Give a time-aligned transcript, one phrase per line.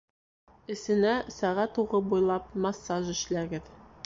[0.75, 3.75] -эсенә сәғәт уғы буйлап массаж эшләгеҙ